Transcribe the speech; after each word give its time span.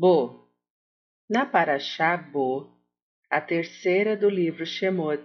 Bo. 0.00 0.48
Na 1.28 1.44
Paraxá 1.44 2.16
Bo, 2.16 2.72
a 3.28 3.40
terceira 3.40 4.16
do 4.16 4.30
livro 4.30 4.64
Shemot, 4.64 5.20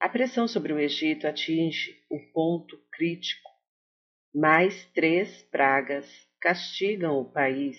a 0.00 0.08
pressão 0.08 0.48
sobre 0.48 0.72
o 0.72 0.78
Egito 0.80 1.24
atinge 1.24 1.96
o 2.10 2.18
ponto 2.32 2.76
crítico. 2.90 3.48
Mais 4.34 4.84
três 4.86 5.40
pragas 5.52 6.04
castigam 6.40 7.16
o 7.20 7.30
país. 7.30 7.78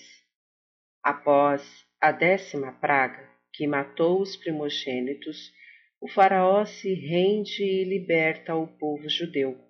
Após 1.03 1.85
a 1.99 2.13
décima 2.13 2.71
praga, 2.71 3.29
que 3.51 3.67
matou 3.67 4.21
os 4.21 4.37
primogênitos, 4.37 5.51
o 5.99 6.07
Faraó 6.07 6.63
se 6.63 6.93
rende 6.93 7.65
e 7.65 7.83
liberta 7.83 8.55
o 8.55 8.65
povo 8.65 9.09
judeu. 9.09 9.61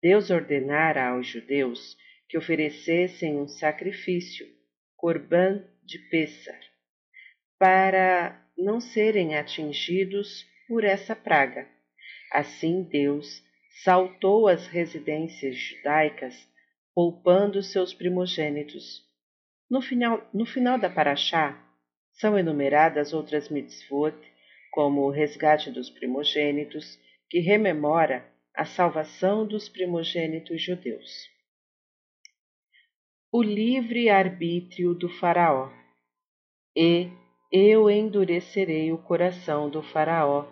Deus 0.00 0.30
ordenara 0.30 1.08
aos 1.08 1.26
judeus 1.26 1.96
que 2.28 2.38
oferecessem 2.38 3.40
um 3.40 3.48
sacrifício, 3.48 4.46
Corban 5.02 5.64
de 5.84 5.98
Pêssar, 5.98 6.60
para 7.58 8.40
não 8.56 8.80
serem 8.80 9.34
atingidos 9.34 10.46
por 10.68 10.84
essa 10.84 11.16
praga. 11.16 11.66
Assim 12.30 12.84
Deus 12.84 13.42
saltou 13.82 14.46
as 14.46 14.68
residências 14.68 15.56
judaicas, 15.56 16.48
poupando 16.94 17.64
seus 17.64 17.92
primogênitos. 17.92 19.02
No 19.68 19.82
final, 19.82 20.24
no 20.32 20.46
final 20.46 20.78
da 20.78 20.88
Paraxá, 20.88 21.60
são 22.12 22.38
enumeradas 22.38 23.12
outras 23.12 23.48
mitzvot, 23.48 24.14
como 24.70 25.00
o 25.00 25.10
resgate 25.10 25.68
dos 25.72 25.90
primogênitos, 25.90 26.96
que 27.28 27.40
rememora 27.40 28.24
a 28.54 28.64
salvação 28.64 29.44
dos 29.44 29.68
primogênitos 29.68 30.62
judeus. 30.62 31.31
O 33.34 33.42
livre 33.42 34.10
arbítrio 34.10 34.92
do 34.92 35.08
Faraó. 35.08 35.70
E 36.76 37.10
eu 37.50 37.88
endurecerei 37.88 38.92
o 38.92 38.98
coração 38.98 39.70
do 39.70 39.82
Faraó, 39.82 40.44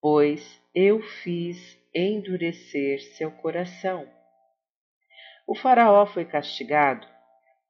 pois 0.00 0.58
eu 0.74 1.02
fiz 1.02 1.78
endurecer 1.94 3.02
seu 3.18 3.30
coração. 3.30 4.08
O 5.46 5.54
Faraó 5.54 6.06
foi 6.06 6.24
castigado 6.24 7.06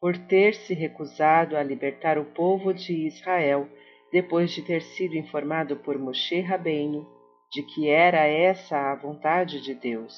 por 0.01 0.17
ter 0.17 0.55
se 0.55 0.73
recusado 0.73 1.57
a 1.57 1.63
libertar 1.65 2.17
o 2.17 2.27
povo 2.27 2.73
de 2.73 3.09
Israel 3.09 3.69
depois 4.13 4.53
de 4.53 4.63
ter 4.63 4.83
sido 4.83 5.17
informado 5.17 5.79
por 5.79 5.99
Moshe 5.99 6.41
Rabbeinu 6.41 7.05
de 7.51 7.65
que 7.65 7.89
era 7.89 8.25
essa 8.25 8.93
a 8.93 8.95
vontade 8.95 9.61
de 9.61 9.75
Deus. 9.75 10.15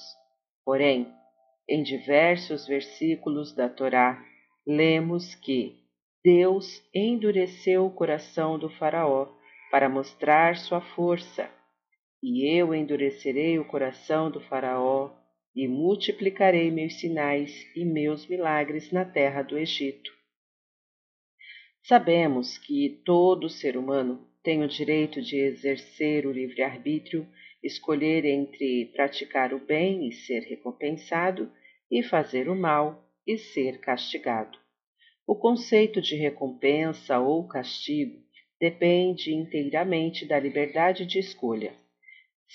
Porém, 0.63 1.11
em 1.71 1.85
diversos 1.85 2.67
versículos 2.67 3.55
da 3.55 3.69
Torá, 3.69 4.21
lemos 4.67 5.37
que 5.37 5.77
Deus 6.23 6.83
endureceu 6.93 7.87
o 7.87 7.93
coração 7.93 8.59
do 8.59 8.69
Faraó 8.69 9.29
para 9.71 9.89
mostrar 9.89 10.57
sua 10.57 10.81
força, 10.81 11.49
e 12.21 12.45
eu 12.59 12.75
endurecerei 12.75 13.57
o 13.61 13.65
coração 13.65 14.33
do 14.33 14.41
Faraó 14.41 15.13
e 15.55 15.69
multiplicarei 15.69 16.73
meus 16.73 16.99
sinais 16.99 17.65
e 17.77 17.85
meus 17.85 18.27
milagres 18.27 18.91
na 18.91 19.05
terra 19.05 19.43
do 19.43 19.57
Egito. 19.57 20.13
Sabemos 21.85 22.59
que 22.59 23.01
todo 23.05 23.49
ser 23.49 23.77
humano 23.77 24.27
tem 24.43 24.65
o 24.65 24.69
direito 24.69 25.23
de 25.23 25.37
exercer 25.37 26.27
o 26.27 26.33
livre-arbítrio, 26.33 27.27
escolher 27.63 28.25
entre 28.25 28.87
praticar 28.87 29.55
o 29.55 29.59
bem 29.61 30.09
e 30.09 30.13
ser 30.13 30.41
recompensado 30.41 31.51
e 31.91 32.03
fazer 32.03 32.49
o 32.49 32.55
mal 32.55 33.05
e 33.27 33.37
ser 33.37 33.81
castigado. 33.81 34.59
O 35.27 35.35
conceito 35.35 36.01
de 36.01 36.17
recompensa 36.17 37.19
ou 37.19 37.47
castigo 37.47 38.19
depende 38.61 39.33
inteiramente 39.33 40.27
da 40.27 40.39
liberdade 40.39 41.07
de 41.07 41.19
escolha. 41.19 41.73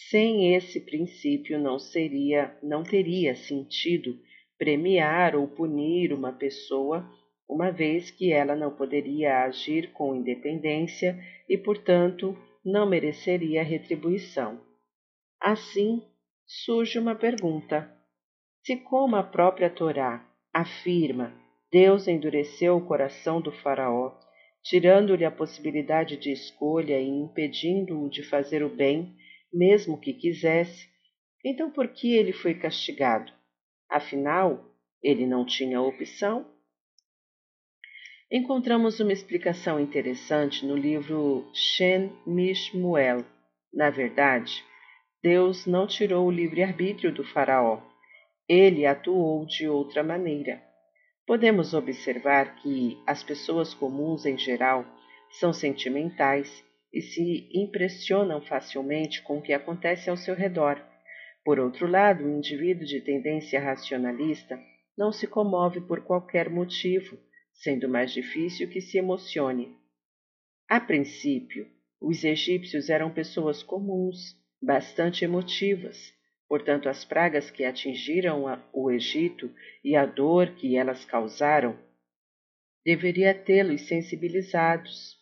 Sem 0.10 0.54
esse 0.54 0.82
princípio 0.82 1.58
não 1.58 1.80
seria, 1.80 2.56
não 2.62 2.84
teria 2.84 3.34
sentido 3.34 4.20
premiar 4.58 5.36
ou 5.36 5.48
punir 5.48 6.14
uma 6.14 6.34
pessoa 6.34 7.10
uma 7.48 7.72
vez 7.72 8.12
que 8.12 8.32
ela 8.32 8.56
não 8.56 8.76
poderia 8.76 9.44
agir 9.44 9.92
com 9.94 10.16
independência 10.16 11.18
e, 11.48 11.58
portanto, 11.58 12.38
não 12.64 12.88
mereceria 12.88 13.64
retribuição. 13.64 14.60
Assim, 15.40 16.02
surge 16.46 16.98
uma 16.98 17.16
pergunta: 17.16 17.95
se, 18.66 18.78
como 18.78 19.16
a 19.16 19.24
própria 19.24 19.70
Torá 19.70 20.26
afirma, 20.54 21.34
Deus 21.72 22.08
endureceu 22.08 22.78
o 22.78 22.86
coração 22.86 23.40
do 23.40 23.52
Faraó, 23.52 24.12
tirando-lhe 24.64 25.24
a 25.24 25.32
possibilidade 25.32 26.18
de 26.18 26.32
escolha 26.32 27.00
e 27.00 27.08
impedindo-o 27.08 28.10
de 28.10 28.24
fazer 28.24 28.64
o 28.64 28.70
bem, 28.70 29.16
mesmo 29.54 30.00
que 30.00 30.14
quisesse, 30.14 30.88
então 31.44 31.70
por 31.70 31.88
que 31.90 32.16
ele 32.16 32.34
foi 32.34 32.56
castigado? 32.56 33.32
Afinal, 33.90 34.66
ele 35.04 35.26
não 35.28 35.46
tinha 35.46 35.80
opção 35.80 36.46
Encontramos 38.32 39.00
uma 39.00 39.14
explicação 39.14 39.80
interessante 39.80 40.66
no 40.66 40.76
livro 40.76 41.48
Shen 41.54 42.12
Mishmuel. 42.26 43.24
Na 43.72 43.92
verdade, 43.92 44.64
Deus 45.22 45.68
não 45.68 45.86
tirou 45.86 46.26
o 46.26 46.32
livre-arbítrio 46.32 47.14
do 47.14 47.24
Faraó. 47.24 47.80
Ele 48.48 48.86
atuou 48.86 49.46
de 49.46 49.68
outra 49.68 50.04
maneira. 50.04 50.62
Podemos 51.26 51.74
observar 51.74 52.56
que 52.58 52.98
as 53.08 53.24
pessoas 53.24 53.74
comuns 53.74 54.26
em 54.26 54.38
geral 54.38 54.86
são 55.40 55.52
sentimentais 55.52 56.64
e 56.94 57.02
se 57.02 57.50
impressionam 57.54 58.42
facilmente 58.42 59.22
com 59.24 59.40
o 59.40 59.42
que 59.42 59.54
acontece 59.54 60.10
ao 60.10 60.18
seu 60.18 60.36
redor. 60.36 60.82
Por 61.44 61.60
outro 61.60 61.88
lado, 61.88 62.24
o 62.24 62.30
indivíduo 62.30 62.86
de 62.86 63.02
tendência 63.02 63.60
racionalista 63.60 64.60
não 64.98 65.12
se 65.12 65.28
comove 65.28 65.82
por 65.82 66.02
qualquer 66.02 66.50
motivo 66.50 67.18
sendo 67.56 67.88
mais 67.88 68.12
difícil 68.12 68.70
que 68.70 68.82
se 68.82 68.98
emocione. 68.98 69.76
A 70.68 70.80
princípio, 70.80 71.68
os 72.02 72.24
egípcios 72.24 72.90
eram 72.90 73.14
pessoas 73.14 73.64
comuns, 73.64 74.36
bastante 74.62 75.24
emotivas, 75.24 76.14
portanto, 76.48 76.88
as 76.88 77.04
pragas 77.04 77.50
que 77.50 77.64
atingiram 77.64 78.46
o 78.72 78.92
Egito 78.92 79.52
e 79.84 79.96
a 79.96 80.06
dor 80.06 80.52
que 80.56 80.78
elas 80.78 81.04
causaram 81.06 81.78
deveria 82.86 83.34
tê-los 83.34 83.88
sensibilizados, 83.88 85.18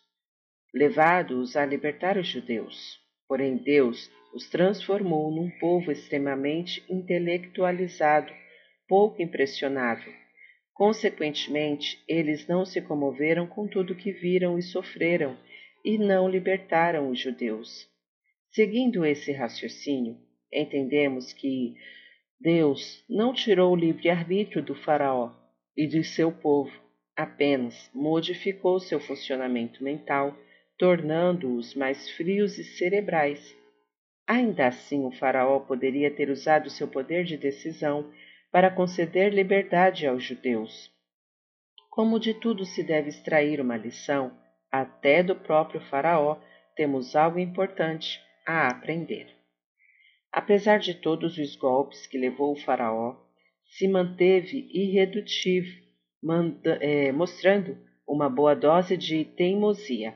levado-os 0.74 1.56
a 1.56 1.64
libertar 1.64 2.18
os 2.18 2.26
judeus. 2.26 3.00
Porém, 3.26 3.56
Deus 3.56 4.10
os 4.34 4.48
transformou 4.50 5.30
num 5.30 5.50
povo 5.58 5.90
extremamente 5.90 6.84
intelectualizado, 6.90 8.32
pouco 8.86 9.22
impressionável 9.22 10.12
Consequentemente, 10.74 12.02
eles 12.08 12.48
não 12.48 12.66
se 12.66 12.82
comoveram 12.82 13.46
com 13.46 13.68
tudo 13.68 13.94
que 13.94 14.10
viram 14.10 14.58
e 14.58 14.62
sofreram, 14.62 15.38
e 15.84 15.96
não 15.96 16.28
libertaram 16.28 17.10
os 17.10 17.20
judeus. 17.20 17.88
Seguindo 18.50 19.04
esse 19.06 19.30
raciocínio, 19.30 20.18
entendemos 20.54 21.32
que 21.32 21.74
Deus 22.40 23.04
não 23.08 23.32
tirou 23.32 23.72
o 23.72 23.76
livre-arbítrio 23.76 24.62
do 24.62 24.74
Faraó 24.74 25.32
e 25.76 25.86
de 25.86 26.04
seu 26.04 26.30
povo, 26.30 26.72
apenas 27.16 27.90
modificou 27.94 28.78
seu 28.78 29.00
funcionamento 29.00 29.82
mental, 29.82 30.36
tornando-os 30.78 31.74
mais 31.74 32.10
frios 32.10 32.58
e 32.58 32.64
cerebrais. 32.64 33.56
Ainda 34.26 34.66
assim, 34.66 35.04
o 35.04 35.10
Faraó 35.10 35.60
poderia 35.60 36.10
ter 36.10 36.30
usado 36.30 36.70
seu 36.70 36.88
poder 36.88 37.24
de 37.24 37.36
decisão 37.36 38.10
para 38.50 38.70
conceder 38.70 39.32
liberdade 39.32 40.06
aos 40.06 40.22
judeus. 40.22 40.90
Como 41.90 42.18
de 42.18 42.34
tudo 42.34 42.64
se 42.64 42.82
deve 42.82 43.08
extrair 43.08 43.60
uma 43.60 43.76
lição, 43.76 44.36
até 44.70 45.22
do 45.22 45.36
próprio 45.36 45.80
Faraó 45.80 46.38
temos 46.74 47.14
algo 47.14 47.38
importante 47.38 48.20
a 48.46 48.68
aprender. 48.68 49.33
Apesar 50.36 50.80
de 50.80 50.94
todos 50.94 51.38
os 51.38 51.54
golpes 51.54 52.08
que 52.08 52.18
levou 52.18 52.54
o 52.54 52.56
Faraó, 52.56 53.14
se 53.66 53.86
manteve 53.86 54.68
irredutível, 54.72 55.72
é, 56.80 57.12
mostrando 57.12 57.78
uma 58.04 58.28
boa 58.28 58.52
dose 58.52 58.96
de 58.96 59.24
teimosia. 59.24 60.12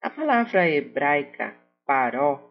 A 0.00 0.08
palavra 0.08 0.66
hebraica 0.66 1.54
paró, 1.86 2.50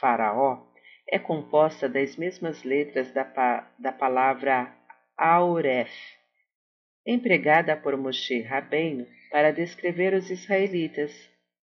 faraó, 0.00 0.66
é 1.06 1.18
composta 1.18 1.86
das 1.86 2.16
mesmas 2.16 2.64
letras 2.64 3.12
da, 3.12 3.26
pa 3.26 3.70
da 3.78 3.92
palavra 3.92 4.74
Auref, 5.18 5.92
empregada 7.06 7.76
por 7.76 7.94
Moshe 7.98 8.40
Rabbeinu 8.40 9.06
para 9.30 9.52
descrever 9.52 10.14
os 10.14 10.30
israelitas, 10.30 11.12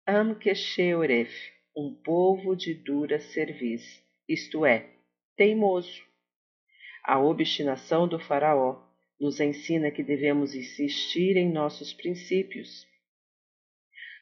Amkesheoref, 0.06 1.32
um 1.74 1.94
povo 1.94 2.54
de 2.54 2.74
dura 2.74 3.18
cerviz, 3.18 4.02
isto 4.32 4.64
é, 4.64 4.90
teimoso. 5.36 6.02
A 7.04 7.18
obstinação 7.18 8.06
do 8.06 8.18
faraó 8.18 8.80
nos 9.20 9.38
ensina 9.40 9.90
que 9.90 10.02
devemos 10.02 10.54
insistir 10.54 11.36
em 11.36 11.50
nossos 11.52 11.92
princípios, 11.92 12.86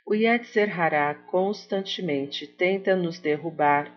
O 0.07 0.15
Yetzer 0.15 0.79
Hará 0.79 1.15
constantemente 1.15 2.47
tenta 2.47 2.97
nos 2.97 3.19
derrubar. 3.19 3.95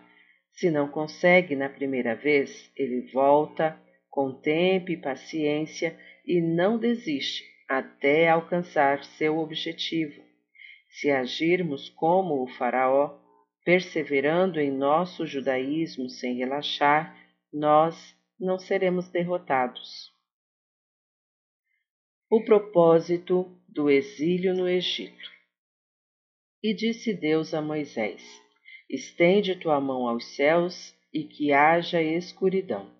Se 0.52 0.70
não 0.70 0.88
consegue 0.88 1.56
na 1.56 1.68
primeira 1.68 2.14
vez, 2.14 2.70
ele 2.76 3.10
volta, 3.12 3.76
com 4.08 4.32
tempo 4.32 4.92
e 4.92 4.96
paciência 4.96 5.98
e 6.24 6.40
não 6.40 6.78
desiste 6.78 7.42
até 7.68 8.28
alcançar 8.28 9.02
seu 9.04 9.38
objetivo. 9.38 10.22
Se 10.88 11.10
agirmos 11.10 11.88
como 11.88 12.42
o 12.42 12.46
Faraó, 12.46 13.18
perseverando 13.64 14.60
em 14.60 14.70
nosso 14.70 15.26
judaísmo 15.26 16.08
sem 16.08 16.36
relaxar, 16.36 17.16
nós 17.52 18.14
não 18.38 18.58
seremos 18.58 19.08
derrotados. 19.08 20.12
O 22.30 22.44
propósito 22.44 23.50
do 23.68 23.90
exílio 23.90 24.54
no 24.54 24.68
Egito. 24.68 25.30
E 26.62 26.74
disse 26.74 27.14
Deus 27.14 27.54
a 27.54 27.62
Moisés: 27.62 28.22
Estende 28.88 29.54
tua 29.56 29.80
mão 29.80 30.08
aos 30.08 30.24
céus 30.34 30.94
e 31.12 31.24
que 31.24 31.52
haja 31.52 32.02
escuridão. 32.02 32.90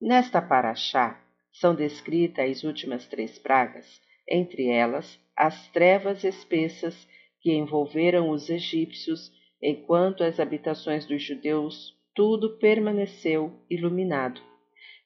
Nesta 0.00 0.40
paraxá 0.40 1.20
são 1.52 1.74
descritas 1.74 2.50
as 2.50 2.64
últimas 2.64 3.06
três 3.06 3.38
pragas, 3.38 4.00
entre 4.28 4.68
elas 4.68 5.18
as 5.36 5.68
trevas 5.68 6.24
espessas 6.24 7.06
que 7.40 7.52
envolveram 7.52 8.30
os 8.30 8.48
egípcios, 8.48 9.30
enquanto 9.62 10.24
as 10.24 10.40
habitações 10.40 11.06
dos 11.06 11.22
judeus 11.22 11.96
tudo 12.14 12.58
permaneceu 12.58 13.52
iluminado. 13.70 14.40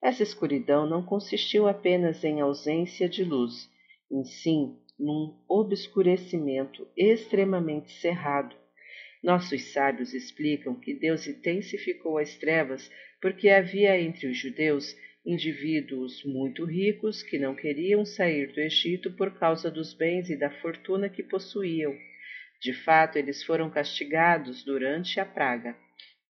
Essa 0.03 0.23
escuridão 0.23 0.87
não 0.87 1.03
consistiu 1.03 1.69
apenas 1.69 2.25
em 2.25 2.41
ausência 2.41 3.08
de 3.08 3.23
luz, 3.23 3.70
em 4.11 4.25
sim 4.25 4.76
num 4.99 5.37
obscurecimento 5.49 6.87
extremamente 6.97 7.93
cerrado. 7.93 8.56
Nossos 9.23 9.73
sábios 9.73 10.14
explicam 10.14 10.75
que 10.75 10.94
Deus 10.94 11.26
intensificou 11.26 12.19
as 12.19 12.37
trevas 12.37 12.91
porque 13.20 13.49
havia 13.49 14.00
entre 14.00 14.29
os 14.29 14.38
judeus 14.38 14.97
indivíduos 15.25 16.23
muito 16.25 16.64
ricos 16.64 17.23
que 17.23 17.38
não 17.38 17.55
queriam 17.55 18.05
sair 18.05 18.52
do 18.52 18.61
Egito 18.61 19.11
por 19.12 19.32
causa 19.38 19.70
dos 19.70 19.93
bens 19.93 20.31
e 20.31 20.37
da 20.37 20.50
fortuna 20.50 21.09
que 21.09 21.23
possuíam. 21.23 21.94
De 22.61 22.73
fato, 22.73 23.17
eles 23.19 23.43
foram 23.43 23.70
castigados 23.70 24.64
durante 24.64 25.20
a 25.20 25.25
praga. 25.25 25.76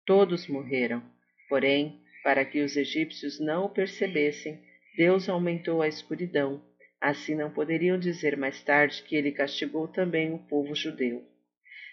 Todos 0.06 0.48
morreram. 0.48 1.04
Porém, 1.48 2.02
para 2.24 2.46
que 2.46 2.62
os 2.62 2.76
egípcios 2.76 3.40
não 3.40 3.66
o 3.66 3.70
percebessem, 3.70 4.60
Deus 4.96 5.30
aumentou 5.30 5.82
a 5.82 5.88
escuridão 5.88 6.62
Assim 7.02 7.34
não 7.34 7.50
poderiam 7.50 7.98
dizer 7.98 8.36
mais 8.36 8.62
tarde 8.62 9.02
que 9.04 9.16
ele 9.16 9.32
castigou 9.32 9.88
também 9.88 10.34
o 10.34 10.40
povo 10.40 10.76
judeu. 10.76 11.26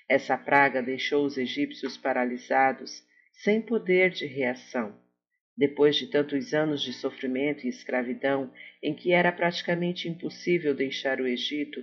Essa 0.09 0.37
praga 0.37 0.83
deixou 0.83 1.25
os 1.25 1.39
egípcios 1.39 1.97
paralisados, 1.97 3.05
sem 3.33 3.61
poder 3.61 4.11
de 4.11 4.27
reação. 4.27 4.99
Depois 5.57 5.97
de 5.97 6.09
tantos 6.09 6.53
anos 6.53 6.83
de 6.83 6.93
sofrimento 6.93 7.65
e 7.65 7.69
escravidão, 7.69 8.53
em 8.83 8.95
que 8.95 9.13
era 9.13 9.31
praticamente 9.31 10.09
impossível 10.09 10.75
deixar 10.75 11.21
o 11.21 11.27
Egito, 11.27 11.83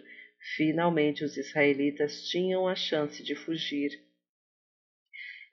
finalmente 0.55 1.23
os 1.23 1.37
israelitas 1.37 2.27
tinham 2.29 2.67
a 2.67 2.75
chance 2.75 3.23
de 3.23 3.35
fugir. 3.35 3.91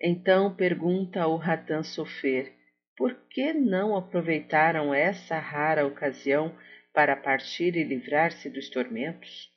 Então 0.01 0.55
pergunta 0.55 1.27
o 1.27 1.37
Ratan 1.37 1.83
Sofer, 1.83 2.53
por 2.97 3.15
que 3.29 3.53
não 3.53 3.97
aproveitaram 3.97 4.93
essa 4.93 5.39
rara 5.39 5.87
ocasião 5.87 6.55
para 6.93 7.17
partir 7.17 7.77
e 7.77 7.85
livrar-se 7.85 8.51
dos 8.51 8.69
tormentos? 8.69 9.51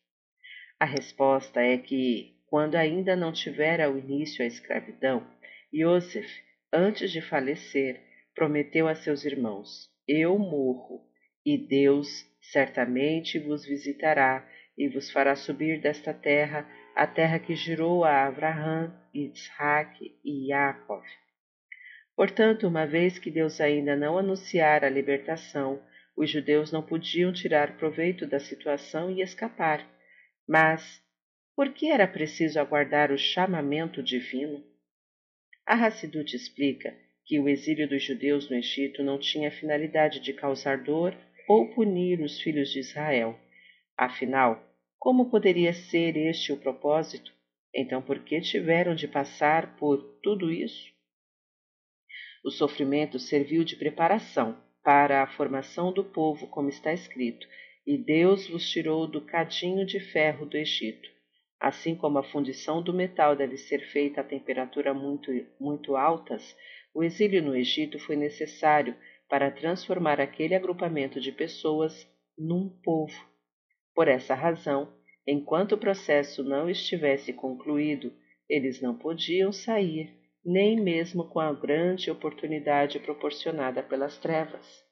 A 0.80 0.86
resposta 0.86 1.62
é 1.62 1.78
que, 1.78 2.36
quando 2.46 2.76
ainda 2.76 3.16
não 3.16 3.32
tivera 3.32 3.90
o 3.90 3.98
início 3.98 4.44
a 4.44 4.48
escravidão, 4.48 5.26
Yosef, 5.74 6.30
antes 6.72 7.12
de 7.12 7.22
falecer, 7.22 8.02
prometeu 8.36 8.88
a 8.88 8.96
seus 8.96 9.26
irmãos: 9.26 9.90
Eu 10.08 10.38
morro, 10.38 11.02
e 11.46 11.58
Deus 11.58 12.08
certamente 12.52 13.40
vos 13.40 13.66
visitará 13.66 14.48
e 14.78 14.88
vos 14.88 15.12
fará 15.12 15.36
subir 15.36 15.80
desta 15.80 16.14
terra, 16.14 16.68
a 16.96 17.06
terra 17.08 17.40
que 17.40 17.56
jurou 17.56 18.04
a 18.04 18.26
Abraão, 18.26 18.94
Isaac 19.14 20.16
e 20.24 20.48
Jacob. 20.48 21.04
Portanto, 22.16 22.68
uma 22.68 22.86
vez 22.86 23.18
que 23.18 23.32
Deus 23.32 23.60
ainda 23.60 23.96
não 23.96 24.18
anunciara 24.18 24.88
a 24.88 24.90
libertação, 24.90 25.82
os 26.16 26.30
judeus 26.30 26.72
não 26.72 26.84
podiam 26.84 27.34
tirar 27.34 27.78
proveito 27.78 28.28
da 28.28 28.40
situação 28.40 29.10
e 29.10 29.22
escapar. 29.22 29.88
Mas 30.48 31.02
por 31.56 31.74
que 31.74 31.90
era 31.90 32.08
preciso 32.08 32.60
aguardar 32.60 33.12
o 33.12 33.18
chamamento 33.18 34.02
divino? 34.02 34.64
A 35.66 35.76
Hassidut 35.76 36.36
explica 36.36 36.96
que 37.26 37.40
o 37.40 37.48
exílio 37.48 37.88
dos 37.88 38.04
judeus 38.04 38.50
no 38.50 38.56
Egito 38.56 39.04
não 39.04 39.18
tinha 39.18 39.48
a 39.48 39.52
finalidade 39.52 40.20
de 40.20 40.34
causar 40.34 40.84
dor 40.84 41.16
ou 41.48 41.74
punir 41.74 42.22
os 42.22 42.42
filhos 42.42 42.70
de 42.70 42.80
Israel. 42.80 43.40
Afinal, 44.04 44.62
como 45.00 45.30
poderia 45.30 45.72
ser 45.72 46.18
este 46.18 46.52
o 46.52 46.58
propósito? 46.58 47.32
Então, 47.74 48.02
por 48.02 48.20
que 48.20 48.42
tiveram 48.42 48.94
de 48.94 49.08
passar 49.08 49.78
por 49.78 50.04
tudo 50.22 50.52
isso? 50.52 50.92
O 52.44 52.52
sofrimento 52.52 53.18
serviu 53.18 53.64
de 53.64 53.78
preparação 53.78 54.58
para 54.84 55.24
a 55.24 55.28
formação 55.28 55.94
do 55.94 56.04
povo, 56.04 56.48
como 56.48 56.68
está 56.68 56.92
escrito: 56.92 57.48
E 57.88 57.98
Deus 57.98 58.46
vos 58.50 58.70
tirou 58.70 59.08
do 59.08 59.22
cadinho 59.22 59.86
de 59.86 60.02
ferro 60.02 60.46
do 60.46 60.58
Egito. 60.58 61.10
Assim 61.58 61.96
como 61.96 62.18
a 62.18 62.24
fundição 62.24 62.84
do 62.84 62.94
metal 62.94 63.38
deve 63.38 63.56
ser 63.56 63.80
feita 63.94 64.20
a 64.20 64.26
temperatura 64.26 64.94
muito, 64.94 65.32
muito 65.58 65.96
altas, 65.96 66.54
o 66.94 67.06
exílio 67.06 67.42
no 67.42 67.56
Egito 67.56 67.98
foi 68.00 68.18
necessário 68.18 68.98
para 69.30 69.50
transformar 69.50 70.20
aquele 70.20 70.54
agrupamento 70.56 71.22
de 71.22 71.32
pessoas 71.32 72.06
num 72.38 72.68
povo. 72.68 73.33
Por 73.94 74.08
essa 74.08 74.34
razão, 74.34 74.94
enquanto 75.26 75.74
o 75.74 75.78
processo 75.78 76.44
não 76.44 76.70
estivesse 76.70 77.32
concluído, 77.34 78.12
eles 78.50 78.82
não 78.82 78.98
podiam 78.98 79.52
sair 79.52 80.24
nem 80.46 80.80
mesmo 80.80 81.30
com 81.30 81.40
a 81.40 81.54
grande 81.54 82.12
oportunidade 82.12 83.00
proporcionada 83.00 83.82
pelas 83.82 84.18
trevas. 84.18 84.84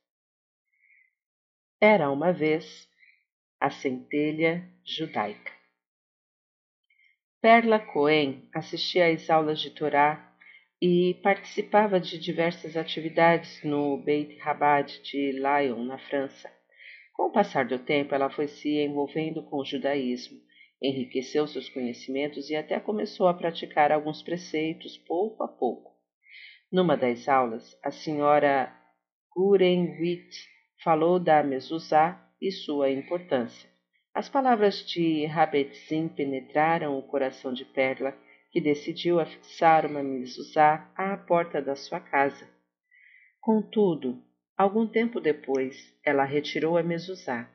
Era 1.79 2.09
uma 2.09 2.31
vez 2.31 2.87
a 3.59 3.69
centelha 3.69 4.63
judaica. 4.85 5.51
Perla 7.41 7.79
Cohen 7.79 8.47
assistia 8.53 9.11
às 9.11 9.29
aulas 9.29 9.59
de 9.59 9.71
Torá 9.71 10.31
e 10.79 11.19
participava 11.23 11.99
de 11.99 12.17
diversas 12.17 12.77
atividades 12.77 13.63
no 13.63 13.97
Beit 13.97 14.37
Rabad 14.39 15.01
de 15.01 15.31
Lyon, 15.31 15.83
na 15.85 15.97
França. 15.97 16.60
Com 17.21 17.27
o 17.27 17.31
passar 17.31 17.65
do 17.65 17.77
tempo, 17.77 18.15
ela 18.15 18.31
foi 18.31 18.47
se 18.47 18.79
envolvendo 18.79 19.43
com 19.43 19.57
o 19.57 19.63
judaísmo 19.63 20.41
enriqueceu 20.81 21.45
seus 21.45 21.69
conhecimentos 21.69 22.49
e 22.49 22.55
até 22.55 22.79
começou 22.79 23.27
a 23.27 23.33
praticar 23.35 23.91
alguns 23.91 24.23
preceitos 24.23 24.97
pouco 24.97 25.43
a 25.43 25.47
pouco. 25.47 25.91
Numa 26.71 26.97
das 26.97 27.29
aulas, 27.29 27.77
a 27.83 27.91
senhora 27.91 28.75
Gurenwit 29.37 30.35
falou 30.83 31.19
da 31.19 31.43
mezuzá 31.43 32.27
e 32.41 32.51
sua 32.51 32.89
importância. 32.89 33.69
As 34.15 34.27
palavras 34.27 34.83
de 34.87 35.23
Rabetzin 35.27 36.07
penetraram 36.07 36.97
o 36.97 37.03
coração 37.03 37.53
de 37.53 37.65
Perla, 37.65 38.17
que 38.51 38.59
decidiu 38.59 39.19
afixar 39.19 39.85
uma 39.85 40.01
mezuzá 40.01 40.91
à 40.95 41.15
porta 41.17 41.61
da 41.61 41.75
sua 41.75 41.99
casa. 41.99 42.49
Contudo, 43.39 44.23
algum 44.61 44.87
tempo 44.87 45.19
depois, 45.19 45.93
ela 46.03 46.23
retirou 46.23 46.77
a 46.77 46.83
mezuzá 46.83 47.49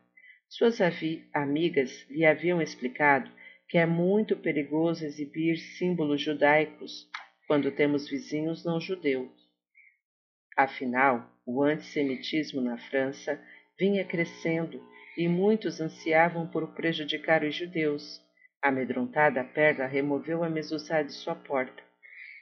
suas 0.49 0.79
amigas 1.35 2.07
lhe 2.09 2.25
haviam 2.25 2.63
explicado 2.63 3.31
que 3.69 3.77
é 3.79 3.85
muito 3.85 4.37
perigoso 4.37 5.05
exibir 5.05 5.59
símbolos 5.59 6.23
judaicos 6.23 7.11
quando 7.49 7.71
temos 7.73 8.09
vizinhos 8.09 8.65
não 8.65 8.81
judeus. 8.81 9.29
Afinal, 10.57 11.29
o 11.45 11.63
antissemitismo 11.63 12.61
na 12.61 12.79
França 12.79 13.41
vinha 13.79 14.05
crescendo 14.05 14.81
e 15.17 15.29
muitos 15.29 15.81
ansiavam 15.81 16.47
por 16.49 16.75
prejudicar 16.75 17.43
os 17.43 17.55
judeus. 17.55 18.23
Amedrontada, 18.63 19.45
Perla 19.45 19.87
removeu 19.87 20.45
a 20.45 20.49
mezuzá 20.49 21.03
de 21.03 21.13
sua 21.13 21.35
porta. 21.35 21.83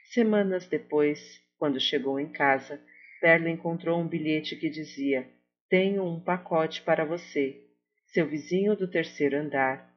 Semanas 0.05 0.67
depois, 0.67 1.41
quando 1.57 1.79
chegou 1.79 2.19
em 2.19 2.31
casa, 2.31 2.79
Perla 3.25 3.49
encontrou 3.49 3.99
um 3.99 4.07
bilhete 4.07 4.55
que 4.55 4.69
dizia: 4.69 5.27
Tenho 5.67 6.05
um 6.05 6.19
pacote 6.19 6.83
para 6.83 7.03
você 7.03 7.59
seu 8.05 8.27
vizinho 8.27 8.75
do 8.75 8.87
terceiro 8.87 9.35
andar. 9.35 9.91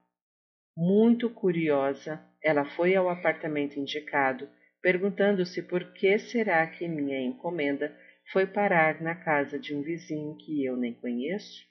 Muito 0.74 1.28
curiosa, 1.28 2.24
ela 2.42 2.64
foi 2.64 2.96
ao 2.96 3.10
apartamento 3.10 3.78
indicado, 3.78 4.48
perguntando-se 4.80 5.60
por 5.60 5.92
que 5.92 6.18
será 6.18 6.66
que 6.68 6.88
minha 6.88 7.20
encomenda 7.20 7.94
foi 8.32 8.46
parar 8.46 9.02
na 9.02 9.14
casa 9.14 9.58
de 9.58 9.74
um 9.74 9.82
vizinho 9.82 10.34
que 10.38 10.64
eu 10.64 10.74
nem 10.74 10.94
conheço. 10.94 11.66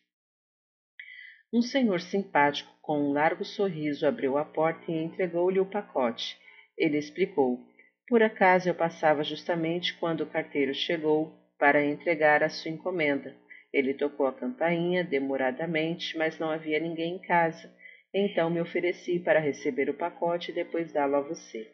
Um 1.52 1.64
senhor 1.64 2.02
simpático, 2.02 2.72
com 2.84 3.00
um 3.00 3.14
largo 3.14 3.44
sorriso, 3.44 4.06
abriu 4.06 4.38
a 4.38 4.46
porta 4.46 4.92
e 4.92 5.04
entregou-lhe 5.04 5.60
o 5.60 5.66
pacote. 5.66 6.38
Ele 6.78 7.00
explicou: 7.00 7.60
Por 8.08 8.22
acaso 8.22 8.70
eu 8.70 8.76
passava 8.76 9.24
justamente 9.24 9.98
quando 9.98 10.22
o 10.22 10.28
carteiro 10.28 10.76
chegou 10.76 11.47
para 11.58 11.84
entregar 11.84 12.44
a 12.44 12.50
sua 12.50 12.72
encomenda. 12.72 13.36
Ele 13.74 13.94
tocou 13.94 14.26
a 14.28 14.34
campainha 14.34 15.04
demoradamente, 15.04 16.18
mas 16.18 16.40
não 16.40 16.50
havia 16.50 16.80
ninguém 16.80 17.16
em 17.16 17.20
casa. 17.20 17.72
Então 18.14 18.50
me 18.50 18.62
ofereci 18.62 19.20
para 19.20 19.40
receber 19.40 19.90
o 19.90 19.94
pacote 19.94 20.52
e 20.52 20.54
depois 20.54 20.92
dá-lo 20.92 21.16
a 21.18 21.22
você. 21.22 21.72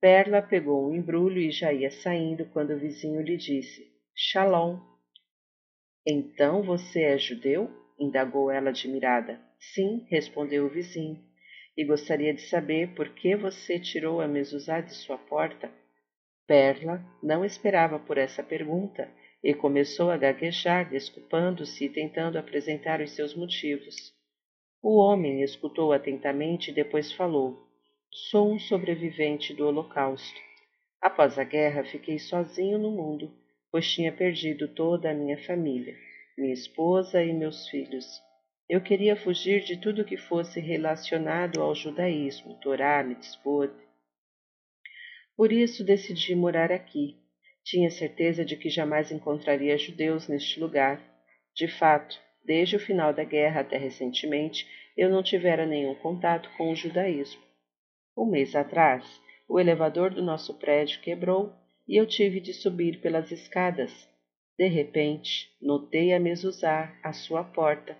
Perla 0.00 0.42
pegou 0.42 0.88
um 0.88 0.94
embrulho 0.94 1.38
e 1.38 1.50
já 1.50 1.72
ia 1.72 1.90
saindo 1.90 2.46
quando 2.46 2.72
o 2.72 2.78
vizinho 2.78 3.20
lhe 3.22 3.36
disse: 3.36 3.86
Shalom. 4.16 4.78
Então 6.06 6.62
você 6.62 7.02
é 7.02 7.18
judeu? 7.18 7.70
indagou 7.98 8.50
ela 8.50 8.70
admirada. 8.70 9.38
Sim, 9.58 10.06
respondeu 10.08 10.64
o 10.64 10.70
vizinho. 10.70 11.22
E 11.76 11.84
gostaria 11.84 12.32
de 12.32 12.40
saber 12.42 12.94
por 12.94 13.10
que 13.10 13.36
você 13.36 13.78
tirou 13.78 14.20
a 14.20 14.26
mezuzá 14.26 14.80
de 14.80 14.94
sua 14.94 15.18
porta? 15.18 15.70
Perla 16.50 17.00
não 17.22 17.44
esperava 17.44 17.96
por 17.96 18.18
essa 18.18 18.42
pergunta 18.42 19.08
e 19.40 19.54
começou 19.54 20.10
a 20.10 20.16
gaguejar, 20.16 20.90
desculpando-se 20.90 21.84
e 21.84 21.88
tentando 21.88 22.36
apresentar 22.36 23.00
os 23.00 23.12
seus 23.12 23.36
motivos. 23.36 23.94
O 24.82 24.96
homem 24.98 25.42
escutou 25.42 25.92
atentamente 25.92 26.72
e 26.72 26.74
depois 26.74 27.12
falou: 27.12 27.56
Sou 28.10 28.50
um 28.50 28.58
sobrevivente 28.58 29.54
do 29.54 29.64
Holocausto. 29.64 30.40
Após 31.00 31.38
a 31.38 31.44
guerra, 31.44 31.84
fiquei 31.84 32.18
sozinho 32.18 32.78
no 32.78 32.90
mundo, 32.90 33.30
pois 33.70 33.88
tinha 33.88 34.10
perdido 34.10 34.66
toda 34.66 35.08
a 35.08 35.14
minha 35.14 35.38
família 35.44 35.94
minha 36.36 36.54
esposa 36.54 37.22
e 37.22 37.32
meus 37.32 37.68
filhos. 37.68 38.06
Eu 38.68 38.80
queria 38.80 39.14
fugir 39.14 39.62
de 39.62 39.76
tudo 39.76 40.04
que 40.04 40.16
fosse 40.16 40.58
relacionado 40.58 41.62
ao 41.62 41.74
judaísmo, 41.76 42.54
Torá, 42.60 43.04
Mitzvot. 43.04 43.70
Por 45.40 45.52
isso 45.52 45.82
decidi 45.82 46.34
morar 46.34 46.70
aqui. 46.70 47.16
Tinha 47.64 47.90
certeza 47.90 48.44
de 48.44 48.58
que 48.58 48.68
jamais 48.68 49.10
encontraria 49.10 49.78
judeus 49.78 50.28
neste 50.28 50.60
lugar. 50.60 51.02
De 51.54 51.66
fato, 51.66 52.20
desde 52.44 52.76
o 52.76 52.78
final 52.78 53.14
da 53.14 53.24
guerra 53.24 53.62
até 53.62 53.78
recentemente, 53.78 54.68
eu 54.94 55.08
não 55.08 55.22
tivera 55.22 55.64
nenhum 55.64 55.94
contato 55.94 56.50
com 56.58 56.70
o 56.70 56.76
judaísmo. 56.76 57.40
Um 58.14 58.26
mês 58.26 58.54
atrás, 58.54 59.02
o 59.48 59.58
elevador 59.58 60.10
do 60.10 60.22
nosso 60.22 60.52
prédio 60.58 61.00
quebrou 61.00 61.50
e 61.88 61.96
eu 61.96 62.04
tive 62.04 62.38
de 62.38 62.52
subir 62.52 63.00
pelas 63.00 63.32
escadas 63.32 63.90
de 64.58 64.68
repente, 64.68 65.50
notei 65.58 66.12
a 66.12 66.20
mezuzá 66.20 66.94
à 67.02 67.14
sua 67.14 67.42
porta. 67.42 67.96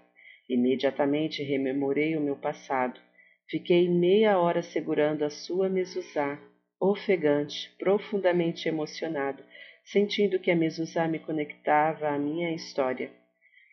Imediatamente 0.47 1.43
rememorei 1.43 2.19
o 2.19 2.21
meu 2.21 2.37
passado. 2.37 3.01
Fiquei 3.49 3.89
meia 3.89 4.39
hora 4.39 4.61
segurando 4.63 5.25
a 5.25 5.31
sua 5.31 5.71
mezuzá, 5.71 6.39
ofegante, 6.81 7.71
profundamente 7.79 8.69
emocionado, 8.69 9.45
sentindo 9.85 10.39
que 10.39 10.51
a 10.51 10.57
mezuzá 10.57 11.07
me 11.07 11.19
conectava 11.19 12.09
à 12.09 12.19
minha 12.19 12.55
história. 12.55 13.11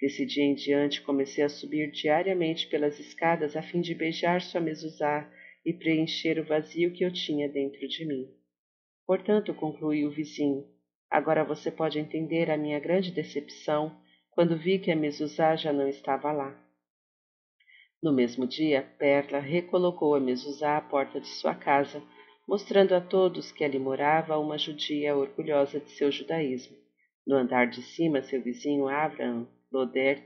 Desse 0.01 0.25
dia 0.25 0.43
em 0.43 0.53
diante 0.53 1.01
comecei 1.01 1.43
a 1.43 1.49
subir 1.49 1.91
diariamente 1.91 2.67
pelas 2.67 2.99
escadas 2.99 3.55
a 3.55 3.61
fim 3.61 3.81
de 3.81 3.95
beijar 3.95 4.41
sua 4.41 4.61
mezuzá 4.61 5.31
e 5.65 5.73
preencher 5.73 6.39
o 6.39 6.45
vazio 6.45 6.91
que 6.91 7.03
eu 7.03 7.11
tinha 7.11 7.49
dentro 7.49 7.87
de 7.87 8.05
mim. 8.05 8.27
Portanto, 9.05 9.53
concluiu 9.53 10.09
o 10.09 10.11
vizinho, 10.11 10.65
Agora 11.09 11.43
você 11.43 11.71
pode 11.71 11.99
entender 11.99 12.51
a 12.51 12.57
minha 12.57 12.79
grande 12.79 13.11
decepção 13.11 13.97
quando 14.31 14.57
vi 14.57 14.77
que 14.77 14.91
a 14.91 14.95
mezuzá 14.95 15.55
já 15.55 15.71
não 15.71 15.87
estava 15.87 16.31
lá. 16.31 16.55
No 18.03 18.13
mesmo 18.13 18.45
dia, 18.45 18.83
Perla 18.99 19.39
recolocou 19.39 20.13
a 20.15 20.19
mezuzá 20.19 20.77
à 20.77 20.81
porta 20.81 21.19
de 21.19 21.27
sua 21.27 21.55
casa, 21.55 22.03
mostrando 22.47 22.95
a 22.95 23.01
todos 23.01 23.51
que 23.51 23.63
ali 23.63 23.77
morava 23.77 24.37
uma 24.37 24.57
judia 24.57 25.15
orgulhosa 25.15 25.79
de 25.79 25.91
seu 25.91 26.11
judaísmo. 26.11 26.77
No 27.25 27.35
andar 27.35 27.67
de 27.69 27.81
cima, 27.81 28.21
seu 28.21 28.41
vizinho 28.41 28.87
Abraham 28.87 29.47
Lodert 29.71 30.23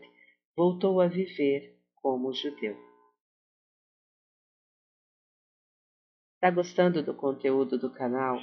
voltou 0.56 1.01
a 1.01 1.08
viver 1.08 1.80
como 1.96 2.32
judeu. 2.32 2.78
Está 6.36 6.51
gostando 6.51 7.01
do 7.01 7.13
conteúdo 7.13 7.78
do 7.78 7.90
canal? 7.90 8.40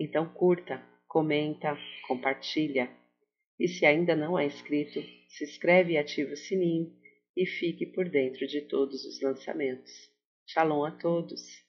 Então 0.00 0.26
curta, 0.32 0.82
comenta, 1.06 1.76
compartilha. 2.08 2.90
E 3.58 3.68
se 3.68 3.84
ainda 3.84 4.16
não 4.16 4.38
é 4.38 4.46
inscrito, 4.46 5.00
se 5.28 5.44
inscreve 5.44 5.92
e 5.92 5.98
ativa 5.98 6.32
o 6.32 6.36
sininho 6.36 6.94
e 7.36 7.46
fique 7.46 7.86
por 7.86 8.08
dentro 8.08 8.46
de 8.46 8.62
todos 8.62 9.04
os 9.04 9.20
lançamentos. 9.20 9.90
Shalom 10.46 10.84
a 10.84 10.90
todos! 10.90 11.61